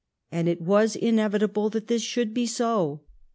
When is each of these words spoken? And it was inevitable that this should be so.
And 0.31 0.47
it 0.49 0.59
was 0.59 0.95
inevitable 0.95 1.69
that 1.69 1.85
this 1.85 2.01
should 2.01 2.33
be 2.33 2.47
so. 2.47 3.01